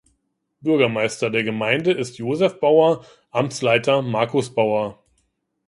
Bürgermeister 0.61 1.29
der 1.29 1.43
Gemeinde 1.43 1.91
ist 1.91 2.17
Josef 2.17 2.59
Bauer, 2.59 3.05
Amtsleiter 3.29 4.01
Markus 4.01 4.51
Bauer. 4.51 4.97